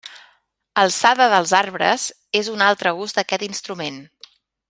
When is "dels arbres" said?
1.33-2.07